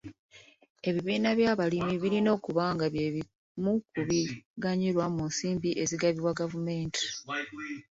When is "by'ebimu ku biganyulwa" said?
2.93-5.05